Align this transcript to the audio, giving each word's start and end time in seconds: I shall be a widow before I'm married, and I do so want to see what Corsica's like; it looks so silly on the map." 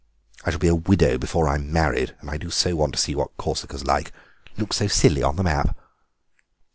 I 0.43 0.49
shall 0.49 0.57
be 0.57 0.67
a 0.67 0.73
widow 0.73 1.19
before 1.19 1.47
I'm 1.47 1.71
married, 1.71 2.15
and 2.21 2.31
I 2.31 2.37
do 2.37 2.49
so 2.49 2.75
want 2.75 2.91
to 2.95 2.99
see 2.99 3.13
what 3.13 3.37
Corsica's 3.37 3.85
like; 3.85 4.07
it 4.51 4.57
looks 4.57 4.77
so 4.77 4.87
silly 4.87 5.21
on 5.21 5.35
the 5.35 5.43
map." 5.43 5.77